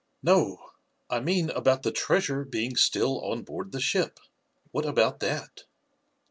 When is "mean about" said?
1.19-1.83